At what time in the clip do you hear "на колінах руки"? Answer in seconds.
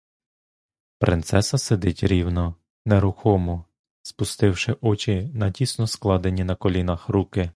6.43-7.49